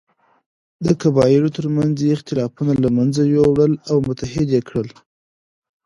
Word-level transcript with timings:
د 0.87 0.89
قبایلو 1.01 1.49
تر 1.57 1.65
منځ 1.75 1.95
یې 2.05 2.11
اختلافونه 2.17 2.73
له 2.83 2.89
منځه 2.97 3.21
یووړل 3.33 3.73
او 3.91 3.97
متحد 4.07 4.47
یې 4.55 4.61
کړل. 4.69 4.89